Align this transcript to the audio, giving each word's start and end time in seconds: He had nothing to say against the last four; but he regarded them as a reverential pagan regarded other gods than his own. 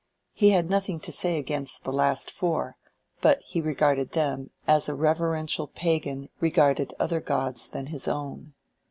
He 0.33 0.49
had 0.49 0.67
nothing 0.67 0.99
to 1.01 1.11
say 1.11 1.37
against 1.37 1.83
the 1.83 1.93
last 1.93 2.31
four; 2.31 2.75
but 3.21 3.39
he 3.43 3.61
regarded 3.61 4.13
them 4.13 4.49
as 4.65 4.89
a 4.89 4.95
reverential 4.95 5.67
pagan 5.67 6.29
regarded 6.39 6.95
other 6.99 7.21
gods 7.21 7.67
than 7.67 7.85
his 7.85 8.07
own. 8.07 8.55